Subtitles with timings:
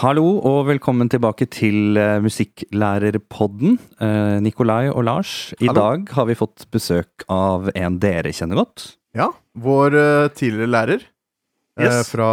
[0.00, 3.74] Hallo og velkommen tilbake til uh, Musikklærerpodden.
[4.00, 5.76] Uh, Nikolai og Lars, i Hallo.
[5.76, 8.86] dag har vi fått besøk av en dere kjenner godt.
[9.18, 9.26] Ja,
[9.58, 12.12] vår eh, tidligere lærer eh, Yes.
[12.12, 12.28] fra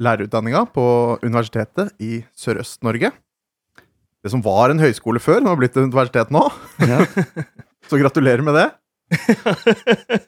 [0.00, 0.84] lærerutdanninga på
[1.20, 3.10] Universitetet i Sørøst-Norge.
[4.24, 6.46] Det som var en høyskole før, nå har blitt et universitet nå.
[6.80, 7.02] Ja.
[7.90, 8.66] Så gratulerer med det.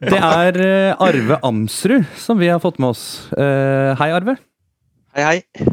[0.04, 0.60] Det er
[1.00, 3.04] Arve Amsrud som vi har fått med oss.
[3.34, 4.36] Hei, Arve.
[5.10, 5.66] Hei, hei.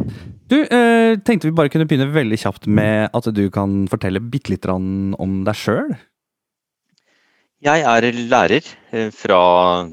[0.50, 4.50] Du, eh, tenkte vi bare kunne begynne veldig kjapt med at du kan fortelle bitte
[4.50, 5.92] litt om deg sjøl.
[7.62, 9.40] Jeg er lærer eh, fra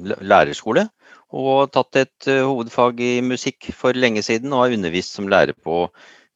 [0.01, 0.87] lærerskole
[1.35, 5.29] og har tatt et eh, hovedfag i musikk for lenge siden og har undervist som
[5.29, 5.91] lærer på,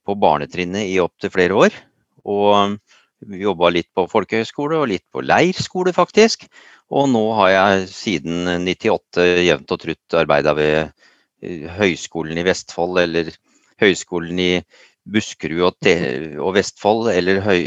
[0.04, 1.80] på barnetrinnet i opptil flere år.
[2.28, 2.76] Og
[3.24, 6.44] jobba litt på folkehøyskole og litt på leirskole, faktisk.
[6.92, 13.00] Og nå har jeg siden 98 jevnt og trutt arbeida ved eh, Høgskolen i Vestfold
[13.02, 13.30] eller
[13.78, 14.52] Høgskolen i
[15.08, 15.90] Buskerud og,
[16.42, 17.60] og Vestfold, eller høy,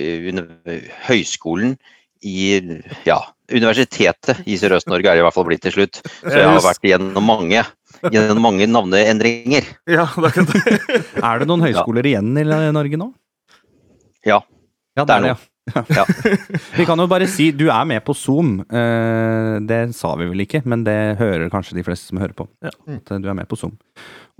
[1.07, 1.77] Høgskolen
[2.21, 2.59] i
[3.07, 3.17] ja,
[3.51, 6.01] Universitetet i Sørøst-Norge er det i hvert fall blitt til slutt.
[6.21, 7.63] Så jeg har vært gjennom mange,
[8.07, 9.67] gjennom mange navneendringer.
[9.97, 11.01] Ja, det er det.
[11.31, 13.09] Er det noen høyskoler igjen i Norge nå?
[14.27, 14.41] Ja.
[14.97, 15.50] Ja, det Det er er det,
[15.97, 16.05] ja.
[16.79, 18.59] Vi kan jo bare si du er med på Zoom.
[18.65, 22.47] Eh, det sa vi vel ikke, men det hører kanskje de fleste som hører på.
[22.63, 23.75] At du er med på Zoom.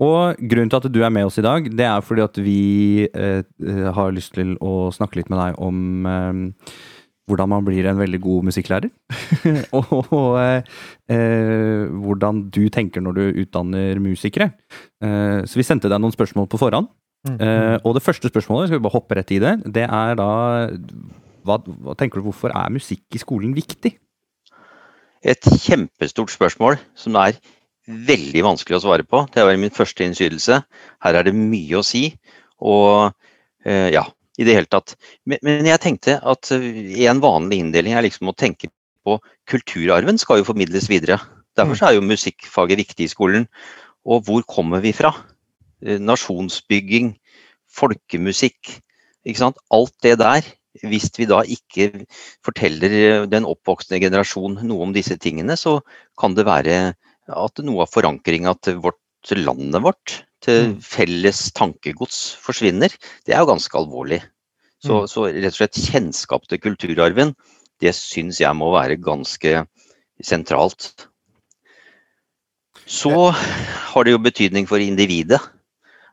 [0.02, 2.62] Og grunnen til at du er med oss i dag, det er fordi at vi
[3.06, 6.72] eh, eh, har lyst til å snakke litt med deg om eh,
[7.30, 8.90] hvordan man blir en veldig god musikklærer.
[9.78, 10.72] og og eh,
[11.12, 14.52] eh, hvordan du tenker når du utdanner musikere.
[15.02, 16.90] Eh, så vi sendte deg noen spørsmål på forhånd.
[17.30, 20.30] Eh, og det første spørsmålet, skal vi bare hoppe rett i det, det er da
[21.46, 23.94] hva, hva tenker du, hvorfor er musikk i skolen viktig?
[25.22, 27.42] Et kjempestort spørsmål som det er
[28.08, 29.24] veldig vanskelig å svare på.
[29.34, 30.58] Det var min første innskytelse.
[31.02, 32.08] Her er det mye å si.
[32.62, 33.10] Og
[33.66, 34.04] eh, ja,
[34.38, 34.94] i det hele tatt.
[35.26, 38.70] Men, men jeg tenkte at eh, en vanlig inndeling er liksom å tenke
[39.02, 39.18] på
[39.50, 41.18] kulturarven skal jo formidles videre.
[41.58, 43.48] Derfor så er jo musikkfaget viktig i skolen.
[44.08, 45.12] Og hvor kommer vi fra?
[45.82, 47.16] Eh, Nasjonsbygging,
[47.70, 48.78] folkemusikk.
[49.22, 50.46] Alt det der.
[50.80, 52.06] Hvis vi da ikke
[52.44, 55.80] forteller eh, den oppvoksende generasjon noe om disse tingene, så
[56.18, 56.76] kan det være
[57.32, 62.90] at noe av forankringa til vårt, til landet vårt, til felles tankegods, forsvinner.
[63.26, 64.22] Det er jo ganske alvorlig.
[64.82, 67.36] Så, så rett og slett kjennskap til kulturarven,
[67.82, 69.62] det syns jeg må være ganske
[70.22, 71.06] sentralt.
[72.86, 75.40] Så har det jo betydning for individet.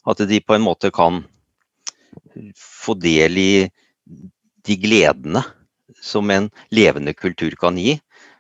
[0.09, 1.24] At de på en måte kan
[2.58, 3.52] få del i
[4.69, 5.44] de gledene
[6.06, 7.97] som en levende kultur kan gi.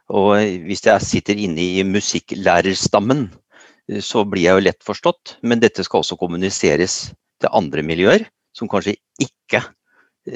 [0.09, 3.27] Og hvis jeg sitter inne i musikklærerstammen,
[4.01, 5.37] så blir jeg jo lett forstått.
[5.41, 9.63] Men dette skal også kommuniseres til andre miljøer, som kanskje ikke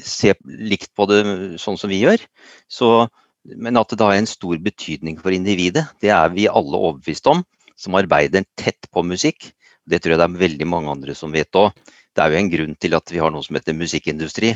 [0.02, 1.24] ser likt på det
[1.62, 2.22] sånn som vi gjør.
[2.72, 3.08] Så,
[3.44, 7.28] men at det da er en stor betydning for individet, det er vi alle overbevist
[7.30, 7.44] om,
[7.78, 9.52] som arbeider tett på musikk.
[9.90, 11.74] Det tror jeg det er veldig mange andre som vet òg.
[12.14, 14.54] Det er jo en grunn til at vi har noe som heter musikkindustri.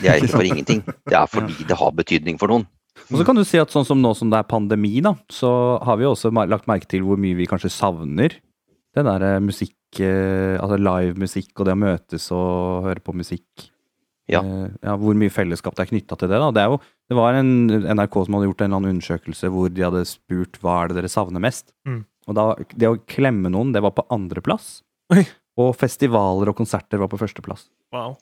[0.00, 0.82] Det er ikke for ingenting.
[0.86, 2.66] Det er fordi det har betydning for noen.
[3.08, 5.50] Og så kan du si at sånn som nå som det er pandemi, da, så
[5.86, 8.34] har vi også lagt merke til hvor mye vi kanskje savner
[8.98, 13.68] den der eh, musikk, eh, altså livemusikk og det å møtes og høre på musikk.
[14.28, 14.42] Ja.
[14.42, 16.40] Eh, ja, hvor mye fellesskap det er knytta til det.
[16.42, 16.50] da.
[16.54, 17.52] Det, er jo, det var en
[17.96, 21.00] NRK som hadde gjort en eller annen undersøkelse hvor de hadde spurt hva er det
[21.00, 21.72] dere savner mest.
[21.88, 22.02] Mm.
[22.28, 24.82] Og da, det å klemme noen, det var på andreplass.
[25.58, 27.66] Og festivaler og konserter var på førsteplass.
[27.94, 28.16] Wow.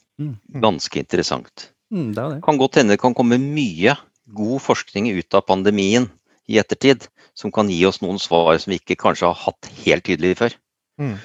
[0.62, 1.70] Ganske interessant.
[1.92, 2.38] Mm, det det.
[2.42, 3.94] kan godt hende det kan komme mye
[4.34, 6.08] god forskning ut av pandemien
[6.50, 10.06] i ettertid, som kan gi oss noen svar som vi ikke kanskje har hatt helt
[10.06, 10.56] tydelig før.
[10.98, 11.16] Mm.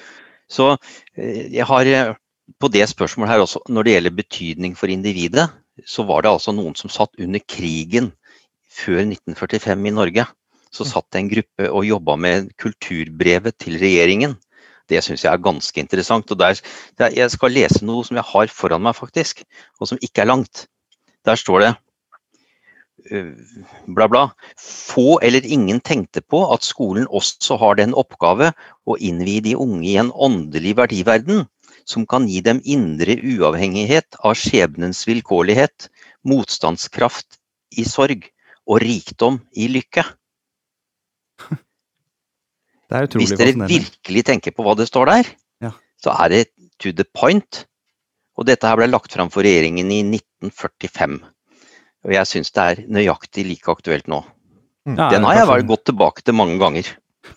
[0.50, 0.68] Så
[1.16, 2.14] eh, jeg har eh,
[2.60, 5.48] på det spørsmålet her også, når det gjelder betydning for individet,
[5.88, 8.12] så var det altså noen som satt under krigen
[8.72, 10.26] før 1945 i Norge.
[10.72, 14.36] Så satt det en gruppe og jobba med kulturbrevet til regjeringen.
[14.92, 16.30] Det syns jeg er ganske interessant.
[16.30, 16.60] og der,
[17.00, 19.42] Jeg skal lese noe som jeg har foran meg, faktisk,
[19.80, 20.66] og som ikke er langt.
[21.24, 21.70] Der står det
[23.10, 23.32] eh,
[23.86, 24.26] bla, bla.
[24.58, 28.52] Få eller ingen tenkte på at skolen også har den oppgave
[28.84, 31.46] å innvie de unge i en åndelig verdiverden
[31.88, 35.88] som kan gi dem indre uavhengighet av skjebnens vilkårlighet,
[36.26, 37.38] motstandskraft
[37.78, 38.28] i sorg
[38.68, 40.04] og rikdom i lykke.
[42.92, 45.28] Det er utrolig Hvis dere virkelig tenker på hva det står der,
[45.64, 45.70] Ja.
[46.02, 46.42] så er det
[46.82, 47.64] to the point.
[48.36, 51.20] Og dette her ble lagt fram for regjeringen i 1945.
[52.04, 54.22] Og jeg syns det er nøyaktig like aktuelt nå.
[54.88, 56.88] Ja, Den har jeg vel gått tilbake til mange ganger.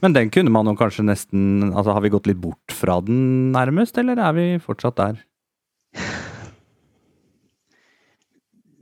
[0.01, 3.51] Men den kunne man jo kanskje nesten Altså, har vi gått litt bort fra den
[3.53, 5.19] nærmest, eller er vi fortsatt der?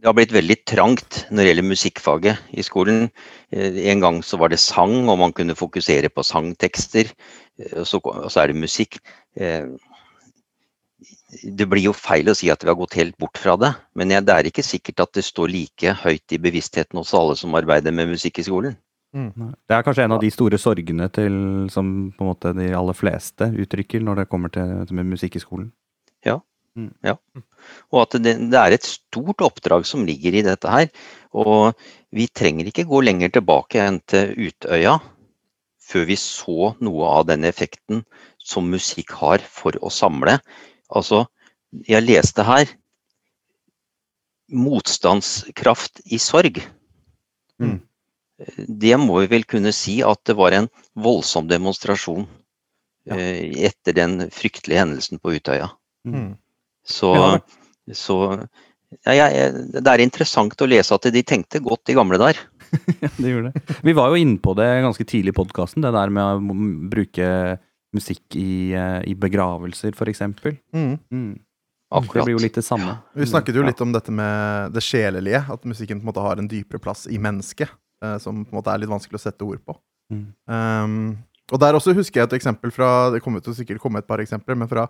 [0.03, 3.05] Det har blitt veldig trangt når det gjelder musikkfaget i skolen.
[3.55, 7.07] Eh, En gang så var det sang, og man kunne fokusere på sangtekster.
[7.57, 8.99] eh, Og så, og så er det musikk.
[9.37, 9.67] Eh,
[11.57, 14.09] Det blir jo feil å si at vi har gått helt bort fra det, men
[14.09, 17.91] det er ikke sikkert at det står like høyt i bevisstheten hos alle som arbeider
[17.91, 18.77] med musikk i skolen.
[19.13, 19.53] Nei.
[19.67, 24.15] Det er kanskje en av de store sorgene til, som de aller fleste uttrykker når
[24.15, 25.71] det kommer til, til musikk i skolen.
[27.93, 30.89] Og at det, det er et stort oppdrag som ligger i dette her.
[31.33, 31.73] Og
[32.13, 34.97] vi trenger ikke gå lenger tilbake enn til Utøya
[35.83, 38.03] før vi så noe av den effekten
[38.41, 40.37] som musikk har for å samle.
[40.93, 41.25] Altså,
[41.87, 42.71] jeg leste her
[44.53, 46.61] motstandskraft i sorg.
[47.61, 47.79] Mm.
[48.67, 50.69] Det må vi vel kunne si at det var en
[50.99, 52.25] voldsom demonstrasjon
[53.03, 53.17] Ja.
[53.17, 55.73] eh, etter den fryktelige hendelsen på Utøya.
[56.07, 56.37] Mm.
[56.85, 57.39] Så, Ja.
[57.95, 58.17] så
[59.09, 59.27] ja,
[59.73, 62.39] det er interessant å lese at de tenkte godt i gamle der.
[63.03, 63.75] Ja, det gjorde det.
[63.85, 66.55] Vi var jo inne på det ganske tidlig i podkasten, det der med å
[66.89, 67.27] bruke
[67.93, 70.23] musikk i, eh, i begravelser, f.eks.
[70.73, 70.95] Mm.
[71.13, 71.35] Mm.
[71.93, 72.23] Akkurat.
[72.23, 72.95] Det blir jo litt det samme.
[73.13, 76.41] Vi snakket jo litt om dette med det sjelelige, at musikken på en måte har
[76.41, 77.69] en dypere plass i mennesket,
[78.03, 79.77] eh, som på en måte er litt vanskelig å sette ord på.
[80.09, 80.25] Mm.
[80.49, 80.97] Um,
[81.53, 84.07] og der også husker jeg et eksempel fra Det kommer til å sikkert komme et
[84.09, 84.87] par eksempler, men fra,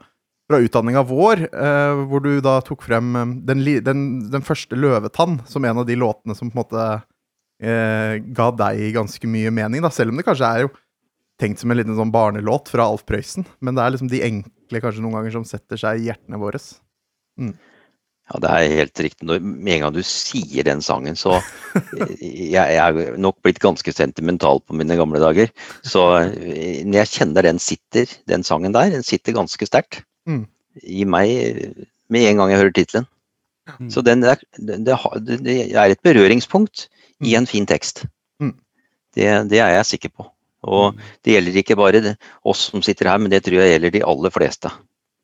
[0.50, 5.42] fra utdanninga vår, eh, hvor du da tok frem eh, den, den, den første 'Løvetann'
[5.50, 6.88] som en av de låtene som på en måte
[7.64, 10.74] eh, ga deg ganske mye mening, da, selv om det kanskje er jo
[11.42, 13.48] tenkt som en liten sånn barnelåt fra Alf Prøysen.
[13.64, 16.60] Men det er liksom de enkle kanskje noen ganger som setter seg i hjertene våre.
[18.30, 19.26] Ja, det er helt riktig.
[19.42, 21.40] Med en gang du sier den sangen, så
[22.22, 25.52] Jeg, jeg er nok blitt ganske sentimental på mine gamle dager.
[25.82, 30.46] Så eh, når jeg kjenner den sitter, den sangen der, den sitter ganske sterkt Mm.
[30.84, 31.76] i meg
[32.14, 33.08] med en gang jeg hører tittelen.
[33.80, 33.90] Mm.
[33.92, 36.88] Så den der, det, det, er et berøringspunkt
[37.24, 38.06] i en fin tekst.
[38.40, 38.56] Mm.
[39.16, 40.28] Det, det er jeg sikker på.
[40.64, 42.16] Og det gjelder ikke bare
[42.48, 44.72] oss som sitter her, men det tror jeg gjelder de aller fleste.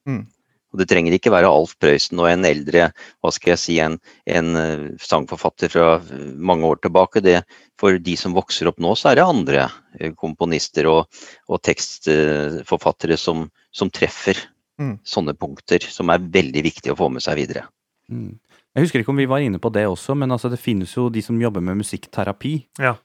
[0.08, 0.26] Mm.
[0.70, 2.92] Og det trenger ikke være Alf Prøysen og en eldre,
[3.24, 3.96] hva skal jeg si, en,
[4.30, 7.24] en eh, sangforfatter fra eh, mange år tilbake.
[7.26, 7.40] Det,
[7.80, 9.66] for de som vokser opp nå, så er det andre
[9.98, 14.38] eh, komponister og, og tekstforfattere som, som treffer
[14.80, 14.94] Mm.
[15.04, 17.66] sånne punkter, som er veldig viktig å få med seg videre.
[18.10, 18.38] Mm.
[18.76, 21.10] Jeg husker ikke om vi var inne på det også, men altså det finnes jo
[21.12, 22.54] de som jobber med musikkterapi.
[22.80, 22.96] Ja.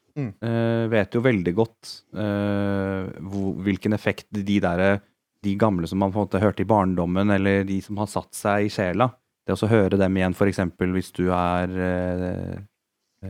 [0.46, 4.84] eh, vet jo veldig godt uh, hvor, hvilken effekt de der
[5.44, 8.32] de gamle som man på en måte hørte i barndommen, eller de som har satt
[8.36, 9.10] seg i sjela
[9.44, 10.62] Det å så høre dem igjen, f.eks.
[10.94, 12.62] hvis du er eh,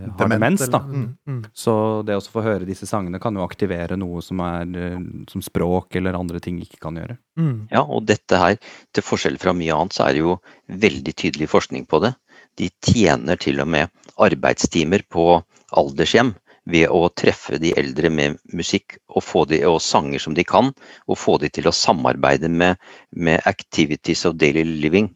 [0.00, 0.80] har Dement, demens, da.
[0.84, 1.40] Mm, mm.
[1.54, 1.74] Så
[2.06, 5.00] det å få høre disse sangene kan jo aktivere noe som er eh,
[5.30, 7.16] som språk eller andre ting ikke kan gjøre.
[7.40, 7.56] Mm.
[7.72, 8.58] Ja, og dette her,
[8.94, 10.38] til forskjell fra mye annet, så er det jo
[10.86, 12.14] veldig tydelig forskning på det.
[12.58, 13.92] De tjener til og med
[14.22, 15.42] arbeidstimer på
[15.74, 16.34] aldershjem
[16.70, 20.72] ved å treffe de eldre med musikk og, få de, og sanger som de kan,
[21.08, 22.80] og få de til å samarbeide med,
[23.12, 25.10] med activities of daily living.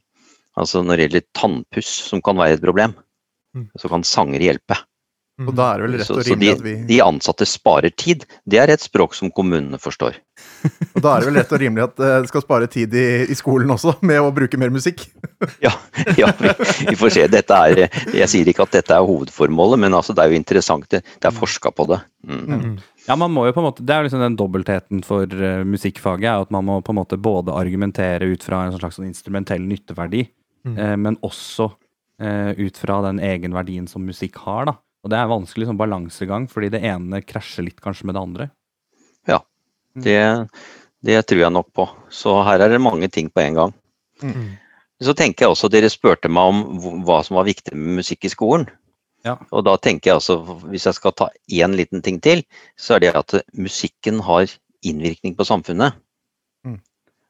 [0.58, 2.96] Altså når det gjelder tannpuss, som kan være et problem.
[3.78, 4.78] Så kan sanger hjelpe.
[5.38, 8.24] Og da er det vel rett og rimelig at vi de ansatte sparer tid.
[8.42, 10.16] Det er et språk som kommunene forstår.
[10.96, 13.04] Og da er det vel rett og rimelig at eh, det skal spare tid i,
[13.30, 15.06] i skolen også, med å bruke mer musikk.
[15.62, 15.70] Ja,
[16.18, 16.50] ja vi,
[16.88, 17.24] vi får se.
[17.30, 20.88] Dette er, jeg sier ikke at dette er hovedformålet, men altså, det er jo interessant.
[20.90, 22.00] Det, det er forska på det.
[22.26, 22.40] Mm.
[22.48, 22.72] Mm.
[23.06, 26.26] Ja, man må jo på en måte, Det er liksom den dobbeltheten for uh, musikkfaget,
[26.26, 29.62] er at man må på en måte både argumentere ut fra en slags sånn instrumentell
[29.62, 30.26] nytteverdi,
[30.66, 30.74] Mm.
[30.74, 31.68] uh, men også
[32.18, 34.64] ut fra den egenverdien som musikk har.
[34.66, 34.72] da.
[35.06, 38.48] Og Det er vanskelig som balansegang, fordi det ene krasjer litt kanskje med det andre.
[40.02, 40.48] Det,
[41.04, 41.86] det tror jeg nok på.
[42.10, 43.76] Så her er det mange ting på en gang.
[44.22, 44.56] Mm.
[45.04, 48.32] Så tenker jeg også, Dere spurte meg om hva som var viktig med musikk i
[48.32, 48.66] skolen.
[49.26, 49.36] Ja.
[49.50, 50.36] Og da tenker jeg altså,
[50.70, 52.44] Hvis jeg skal ta én liten ting til,
[52.78, 54.46] så er det at musikken har
[54.86, 55.98] innvirkning på samfunnet.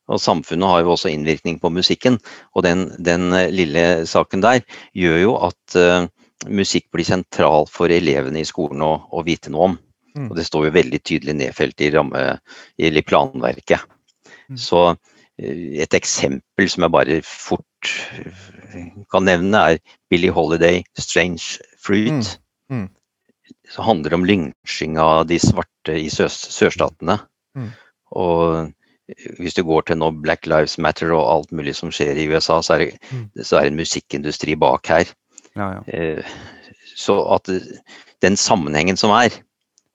[0.08, 2.16] Og samfunnet har jo også innvirkning på musikken.
[2.56, 4.62] Og den, den eh, lille saken der
[4.96, 6.08] gjør jo at uh,
[6.48, 9.76] musikk blir sentral for elevene i skolen å, å vite noe om.
[10.16, 10.30] Mm.
[10.30, 12.24] Og det står jo veldig tydelig nedfelt i, ramme,
[12.80, 13.84] i planverket.
[14.48, 14.60] Mm.
[14.60, 17.64] Så eh, et eksempel som jeg bare fort
[19.12, 22.38] kan nevne, er Billie Holiday 'Strange Fruit'.
[22.72, 22.88] Mm.
[22.88, 22.88] Mm.
[23.68, 27.20] Så handler om lynsjing av de svarte i sør sørstatene.
[27.56, 27.70] Mm.
[28.16, 28.72] Og
[29.38, 32.60] hvis du går til nå Black Lives Matter og alt mulig som skjer i USA,
[32.60, 33.30] så er det, Mm.
[33.42, 35.04] så er det en musikkindustri bak her.
[35.56, 35.82] Ja, ja.
[35.88, 36.22] Eh,
[36.98, 37.46] Så at
[38.20, 39.30] den sammenhengen som er,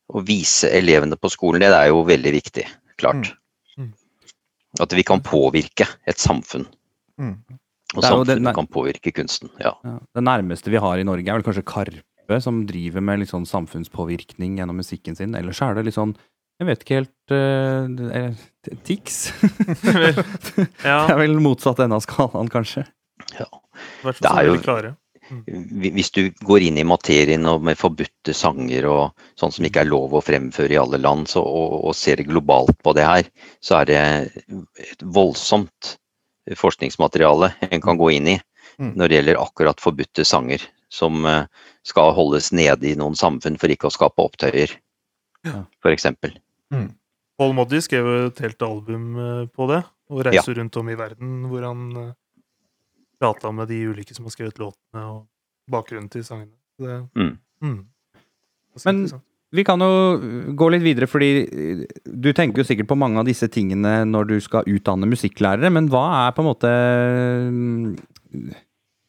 [0.09, 2.63] å vise elevene på skolen, det er jo veldig viktig.
[2.97, 3.33] Klart.
[3.77, 3.89] Mm.
[3.89, 3.93] Mm.
[4.79, 6.65] At vi kan påvirke et samfunn.
[7.19, 7.35] Mm.
[7.95, 9.49] Og er det- samfunnet kan påvirke kunsten.
[9.59, 9.73] Ja.
[9.83, 9.99] Ja.
[10.15, 13.45] Det nærmeste vi har i Norge, er vel kanskje Karpe, som driver med litt sånn
[13.45, 15.35] samfunnspåvirkning gjennom musikken sin.
[15.35, 16.15] Ellers er det litt sånn
[16.61, 19.31] Jeg vet ikke helt uh, det er- Tix?
[19.83, 22.85] Vel, Det er vel motsatt ende av skalaen, kanskje.
[23.39, 23.47] ja.
[24.21, 24.59] det er jo-.
[25.47, 29.81] Hvi- Hvis du går inn i materien og med forbudte sanger og sånn som ikke
[29.83, 33.29] er lov å fremføre i alle land, så, og, og ser globalt på det her,
[33.63, 33.99] så er det
[34.83, 35.95] et voldsomt
[36.59, 38.39] forskningsmateriale en kan gå inn i
[38.81, 38.95] Mm.
[38.97, 41.43] når det gjelder akkurat forbudte sanger som eh,
[41.85, 44.71] skal holdes nede i noen samfunn for ikke å skape opptøyer,
[45.43, 45.65] Ja.
[45.83, 46.05] f.eks.
[47.37, 49.81] Paul Moddy skrev et helt album eh, på det,
[50.13, 52.11] og reiser rundt om i verden hvor han uh,
[53.19, 55.25] prata med de ulike som har skrevet låtene, og
[55.71, 56.53] bakgrunnen til sangene.
[56.79, 57.37] Det, Mm.
[57.61, 57.85] mm.
[58.85, 59.21] Men-
[59.53, 60.17] Vi kan jo
[60.57, 64.27] gå litt videre, fordi eh, du tenker jo sikkert på mange av disse tingene når
[64.27, 66.71] du skal utdanne musikklærere, men hva er på en måte
[67.53, 68.55] mm,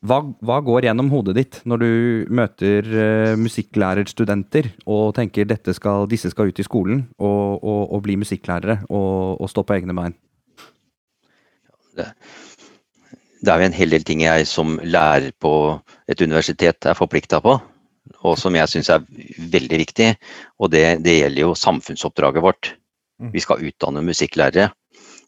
[0.05, 1.91] hva, hva går gjennom hodet ditt når du
[2.35, 8.05] møter uh, musikklærerstudenter og tenker dette skal, disse skal ut i skolen og, og, og
[8.05, 10.17] bli musikklærere og, og stå på egne bein?
[13.45, 15.53] Det er jo en hel del ting jeg som lærer på
[16.11, 17.59] et universitet er forplikta på,
[18.25, 19.05] og som jeg syns er
[19.53, 20.09] veldig viktig.
[20.61, 22.73] Og det, det gjelder jo samfunnsoppdraget vårt.
[23.21, 23.35] Mm.
[23.35, 24.71] Vi skal utdanne musikklærere.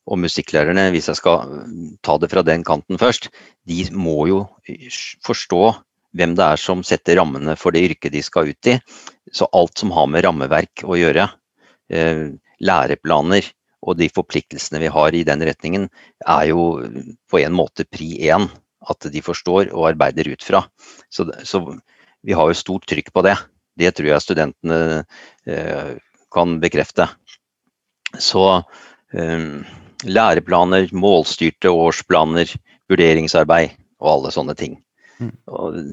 [0.07, 1.57] Og musikklærerne, hvis jeg skal
[2.07, 3.29] ta det fra den kanten først,
[3.67, 4.45] de må jo
[5.27, 5.63] forstå
[6.17, 8.77] hvem det er som setter rammene for det yrket de skal ut i.
[9.35, 11.27] Så alt som har med rammeverk å gjøre,
[11.91, 12.29] eh,
[12.63, 13.51] læreplaner
[13.87, 15.89] og de forpliktelsene vi har i den retningen,
[16.27, 16.63] er jo
[17.31, 18.49] på en måte pri én.
[18.87, 20.61] At de forstår og arbeider ut fra.
[21.11, 21.59] Så, så
[22.23, 23.35] vi har jo stort trykk på det.
[23.77, 24.79] Det tror jeg studentene
[25.51, 25.97] eh,
[26.33, 27.09] kan bekrefte.
[28.15, 28.45] Så
[29.11, 29.67] eh,
[30.05, 32.51] læreplaner, målstyrte årsplaner,
[32.91, 34.77] vurderingsarbeid og alle sånne ting.
[35.17, 35.33] Mm.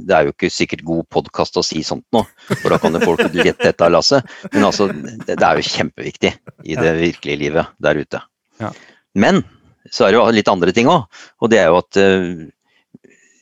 [0.04, 3.04] Det er jo ikke sikkert god podkast å si sånt nå, for da kan jo
[3.06, 4.28] folk lette etter lasset.
[4.52, 6.34] Men altså, det, det er jo kjempeviktig
[6.68, 8.24] i det virkelige livet der ute.
[8.60, 8.74] Ja.
[9.16, 9.44] Men
[9.92, 11.08] så er det jo litt andre ting òg,
[11.40, 12.28] og det er jo at eh,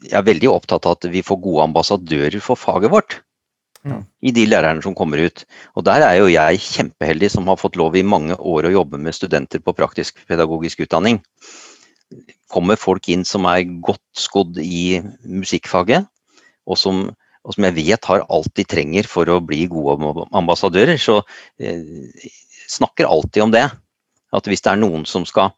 [0.02, 3.20] jeg er veldig opptatt av at vi får gode ambassadører for faget vårt.
[3.88, 3.98] Ja.
[4.22, 5.44] I de lærerne som kommer ut.
[5.76, 9.00] Og der er jo jeg kjempeheldig som har fått lov i mange år å jobbe
[9.02, 11.18] med studenter på praktisk pedagogisk utdanning.
[12.52, 16.06] Kommer folk inn som er godt skodd i musikkfaget,
[16.70, 17.08] og som,
[17.48, 21.22] og som jeg vet har alt de trenger for å bli gode ambassadører, så
[21.58, 22.28] eh,
[22.70, 23.66] snakker alltid om det.
[24.32, 25.50] At hvis det er noen som skal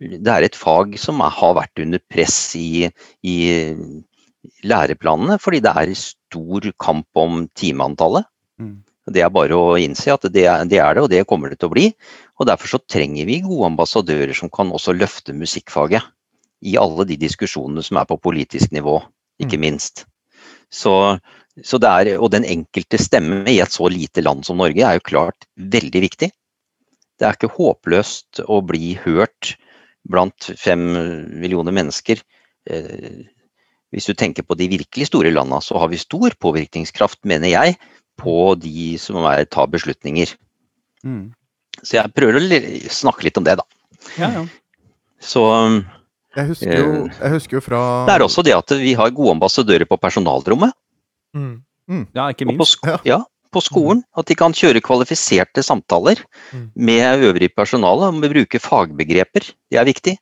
[0.00, 2.88] Det er et fag som er, har vært under press i,
[3.28, 3.36] i
[4.64, 5.92] læreplanene, fordi det er
[6.32, 8.24] stor kamp om timeantallet.
[8.60, 8.80] Mm.
[9.12, 11.58] Det er bare å innse at det er, det er det, og det kommer det
[11.60, 11.88] til å bli.
[12.38, 16.02] Og Derfor så trenger vi gode ambassadører som kan også løfte musikkfaget.
[16.62, 19.00] I alle de diskusjonene som er på politisk nivå,
[19.42, 20.04] ikke minst.
[20.70, 21.18] Så,
[21.66, 25.00] så det er, og den enkelte stemme i et så lite land som Norge er
[25.00, 26.30] jo klart veldig viktig.
[27.18, 29.56] Det er ikke håpløst å bli hørt
[30.06, 30.86] blant fem
[31.42, 32.22] millioner mennesker.
[32.70, 33.26] Eh,
[33.92, 37.76] hvis du tenker på de virkelig store landa, så har vi stor påvirkningskraft, mener jeg,
[38.20, 40.32] på de som er, tar beslutninger.
[41.04, 41.32] Mm.
[41.82, 42.60] Så jeg prøver å
[42.92, 43.66] snakke litt om det, da.
[44.18, 44.44] Ja, ja.
[45.22, 45.42] Så
[46.34, 49.36] Jeg husker jo, jeg husker jo fra det er også det at vi har gode
[49.36, 50.72] ambassadører på personalrommet.
[51.36, 51.60] Mm.
[52.16, 52.80] ja, ikke minst.
[52.80, 53.04] på, minst.
[53.06, 53.18] Ja.
[53.18, 53.20] ja,
[53.52, 54.00] på skolen.
[54.16, 56.22] At de kan kjøre kvalifiserte samtaler
[56.52, 56.70] Mm.
[56.76, 58.08] med øvrig personale.
[58.12, 59.46] Om vi bruker fagbegreper.
[59.70, 60.16] Det er viktig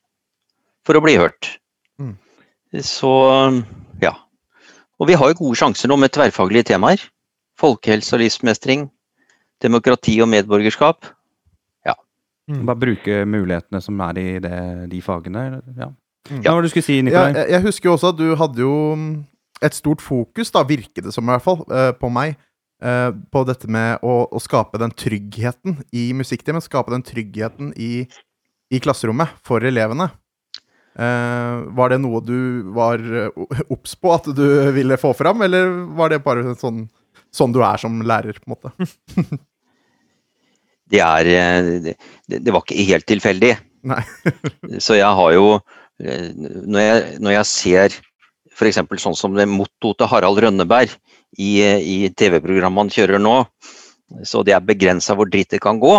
[0.87, 1.57] for å bli hørt.
[2.79, 3.11] Så
[4.01, 4.13] ja.
[5.01, 7.03] Og vi har jo gode sjanser nå med tverrfaglige temaer.
[7.59, 8.85] Folkehelse og livsmestring.
[9.61, 11.11] Demokrati og medborgerskap.
[12.51, 12.65] Mm.
[12.67, 14.61] Bare bruke mulighetene som er i det,
[14.91, 15.43] de fagene.
[15.77, 15.91] Ja.
[16.29, 16.41] Mm.
[16.43, 17.35] Hva var det du skulle si, ja, Nikolai?
[17.37, 19.11] jeg, jeg husker jo også at du hadde jo mm,
[19.65, 22.35] et stort fokus, da virket det som i hvert fall, eh, på meg,
[22.83, 26.63] eh, på dette med å, å skape den tryggheten i musikktimen.
[26.63, 28.05] Skape den tryggheten i,
[28.71, 30.11] i klasserommet for elevene.
[30.99, 34.43] Eh, var det noe du var eh, obs på at du
[34.75, 36.83] ville få fram, eller var det bare sånn,
[37.31, 39.39] sånn du er som lærer, på en måte?
[40.91, 41.67] Det er eh,
[42.27, 43.53] Det, det var ikke helt tilfeldig.
[43.87, 44.01] Nei.
[44.83, 45.45] Så jeg har jo
[46.01, 47.95] Når jeg, når jeg ser
[48.51, 48.79] f.eks.
[48.99, 50.91] sånn som det mottoet til Harald Rønneberg
[51.39, 53.35] i, i TV-programmet han kjører nå,
[54.27, 55.93] så det er begrensa hvor dritt det kan gå.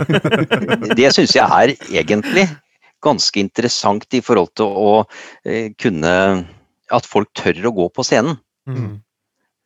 [0.98, 1.72] Det syns jeg er
[2.02, 2.44] egentlig
[3.04, 4.90] ganske interessant i forhold til å
[5.44, 6.14] eh, kunne
[6.90, 8.34] At folk tør å gå på scenen.
[8.66, 8.96] Mm.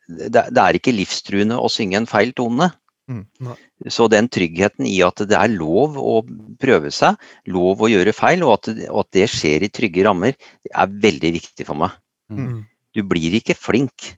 [0.05, 2.67] Det, det er ikke livstruende å synge en feil tone.
[3.09, 3.23] Mm.
[3.89, 6.19] Så den tryggheten i at det er lov å
[6.61, 7.17] prøve seg,
[7.49, 10.37] lov å gjøre feil, og at, det- og at det skjer i trygge rammer,
[10.69, 11.97] er veldig viktig for meg.
[12.29, 12.61] Mm.
[12.93, 14.11] Du blir ikke flink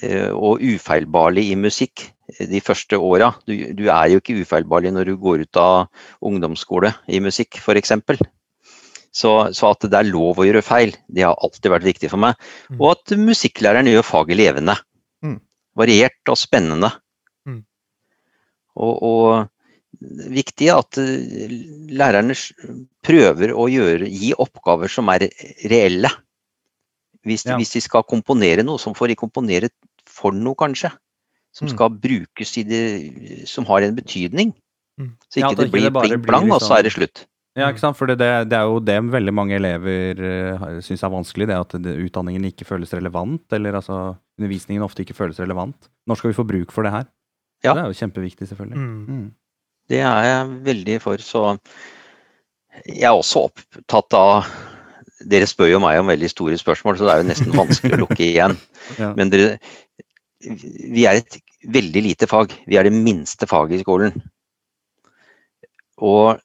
[0.00, 2.04] eh, og ufeilbarlig i musikk
[2.36, 3.32] eh, de første åra.
[3.48, 5.88] Du, du er jo ikke ufeilbarlig når du går ut av
[6.24, 7.96] ungdomsskole i musikk, f.eks.
[9.12, 12.22] Så, så at det er lov å gjøre feil, det har alltid vært viktig for
[12.22, 12.38] meg.
[12.72, 12.78] Mm.
[12.80, 14.78] Og at musikklæreren gjør faget levende.
[15.24, 15.36] Mm.
[15.76, 16.88] Variert og spennende.
[17.48, 17.58] Mm.
[18.80, 21.52] Og, og viktig at eh,
[21.92, 22.36] lærerne
[23.04, 25.28] prøver å gjøre, gi oppgaver som er
[25.68, 26.10] reelle.
[27.22, 27.58] Hvis, Ja.
[27.60, 29.68] hvis de skal komponere noe, så får de komponere
[30.08, 30.90] for noe, kanskje.
[31.52, 34.54] Som skal brukes i det Som har en betydning.
[35.28, 36.92] Så ikke ja, det blir det bare pling blir plang, og liksom- så er det
[36.92, 37.26] slutt.
[37.58, 37.98] Ja, ikke sant?
[37.98, 38.16] For det,
[38.48, 42.46] det er jo det veldig mange elever uh, syns er vanskelig, det at det, utdanningen
[42.48, 43.98] ikke føles relevant, eller altså
[44.40, 45.90] undervisningen ofte ikke føles relevant.
[46.08, 47.08] Når skal vi få bruk for det her?
[47.62, 47.74] Ja.
[47.74, 48.80] Det er jo kjempeviktig, selvfølgelig.
[48.80, 49.02] Mm.
[49.04, 49.26] Mm.
[49.92, 51.42] Det er jeg veldig for, så
[52.86, 54.52] jeg er også opptatt av
[55.28, 58.04] Dere spør jo meg om veldig store spørsmål, så det er jo nesten vanskelig å
[58.06, 58.58] lukke igjen.
[58.98, 59.12] Ja.
[59.14, 59.52] Men dere
[60.42, 61.36] Vi er et
[61.70, 62.50] veldig lite fag.
[62.66, 64.16] Vi er det minste faget i skolen.
[66.02, 66.40] Og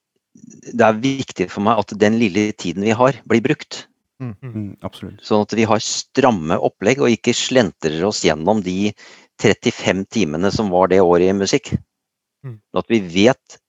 [0.73, 3.85] det er viktig for meg at den lille tiden vi har, blir brukt.
[4.17, 5.21] Mm, absolutt.
[5.25, 8.93] Sånn at vi har stramme opplegg og ikke slentrer oss gjennom de
[9.41, 11.73] 35 timene som var det året i musikk.
[12.45, 12.57] Mm.
[12.71, 13.59] Sånn at vi vet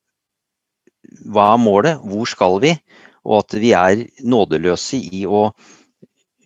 [1.28, 2.72] hva er målet, hvor skal vi,
[3.28, 5.48] og at vi er nådeløse i å,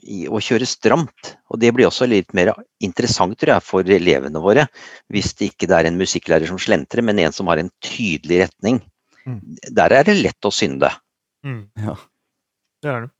[0.02, 1.34] i å kjøre stramt.
[1.50, 2.52] Og det blir også litt mer
[2.82, 4.66] interessant tror jeg, for elevene våre,
[5.12, 8.82] hvis det ikke er en musikklærer som slentrer, men en som har en tydelig retning.
[9.26, 9.40] Mm.
[9.70, 10.90] Der er det lett å synde.
[11.46, 11.66] Mm.
[11.78, 11.96] Ja.
[12.82, 13.12] Det er det.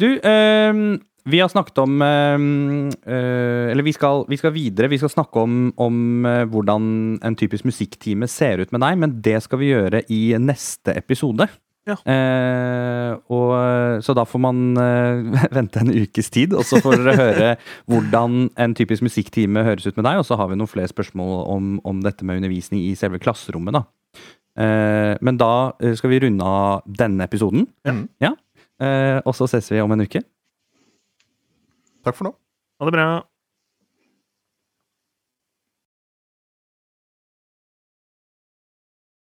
[0.00, 0.82] Du, eh,
[1.24, 4.90] vi har snakket om ehm, eh, Eller vi skal, vi skal videre.
[4.90, 9.20] Vi skal snakke om, om eh, hvordan en typisk musikktime ser ut med deg, men
[9.22, 11.46] det skal vi gjøre i neste episode.
[11.86, 11.96] Ja.
[12.06, 17.16] Eh, og, så da får man eh, vente en ukes tid, og så får dere
[17.18, 17.48] høre
[17.90, 20.22] hvordan en typisk musikktime høres ut med deg.
[20.22, 23.78] Og så har vi noen flere spørsmål om, om dette med undervisning i selve klasserommet.
[23.78, 23.86] da.
[24.58, 27.66] Eh, men da eh, skal vi runde av denne episoden.
[28.20, 28.34] Ja.
[28.82, 30.22] Eh, og så ses vi om en uke.
[32.02, 32.34] Takk for nå.
[32.80, 33.06] Ha det bra.